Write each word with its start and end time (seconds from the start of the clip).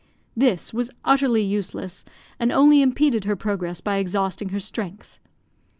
This 0.35 0.73
was 0.73 0.89
utterly 1.05 1.43
useless, 1.43 2.03
and 2.39 2.51
only 2.51 2.81
impeded 2.81 3.25
her 3.25 3.35
progress 3.35 3.81
by 3.81 3.97
exhausting 3.97 4.49
her 4.49 4.59
strength. 4.59 5.19